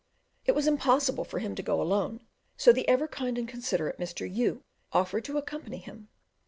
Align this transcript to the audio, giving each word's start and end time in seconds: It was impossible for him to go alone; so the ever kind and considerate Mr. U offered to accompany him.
It 0.47 0.53
was 0.53 0.65
impossible 0.65 1.23
for 1.23 1.37
him 1.37 1.53
to 1.53 1.61
go 1.61 1.79
alone; 1.79 2.21
so 2.57 2.73
the 2.73 2.87
ever 2.89 3.07
kind 3.07 3.37
and 3.37 3.47
considerate 3.47 3.99
Mr. 3.99 4.27
U 4.27 4.63
offered 4.91 5.25
to 5.25 5.37
accompany 5.37 5.77
him. 5.77 6.09